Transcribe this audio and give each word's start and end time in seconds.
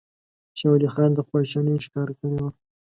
شاه 0.57 0.71
ولي 0.71 0.89
خان 0.93 1.11
خواشیني 1.27 1.75
ښکاره 1.85 2.13
کړې 2.19 2.37
وه. 2.41 2.49